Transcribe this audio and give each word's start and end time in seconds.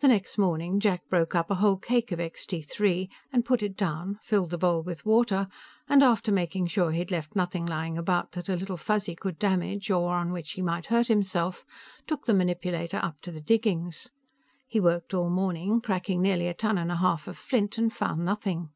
The 0.00 0.08
next 0.08 0.36
morning, 0.36 0.80
Jack 0.80 1.08
broke 1.08 1.36
up 1.36 1.48
a 1.48 1.54
whole 1.62 1.76
cake 1.76 2.10
of 2.10 2.18
Extee 2.18 2.60
Three 2.60 3.08
and 3.32 3.44
put 3.44 3.62
it 3.62 3.76
down, 3.76 4.18
filled 4.20 4.50
the 4.50 4.58
bowl 4.58 4.82
with 4.82 5.06
water, 5.06 5.46
and, 5.88 6.02
after 6.02 6.32
making 6.32 6.66
sure 6.66 6.90
he 6.90 6.98
had 6.98 7.12
left 7.12 7.36
nothing 7.36 7.64
lying 7.64 7.96
around 7.96 8.30
that 8.32 8.48
Little 8.48 8.76
Fuzzy 8.76 9.14
could 9.14 9.38
damage 9.38 9.92
or 9.92 10.12
on 10.16 10.32
which 10.32 10.54
he 10.54 10.60
might 10.62 10.86
hurt 10.86 11.06
himself, 11.06 11.64
took 12.08 12.26
the 12.26 12.34
manipulator 12.34 12.98
up 13.00 13.20
to 13.20 13.30
the 13.30 13.40
diggings. 13.40 14.10
He 14.66 14.80
worked 14.80 15.14
all 15.14 15.30
morning, 15.30 15.80
cracking 15.82 16.20
nearly 16.20 16.48
a 16.48 16.52
ton 16.54 16.76
and 16.76 16.90
a 16.90 16.96
half 16.96 17.28
of 17.28 17.36
flint, 17.38 17.78
and 17.78 17.92
found 17.92 18.24
nothing. 18.24 18.70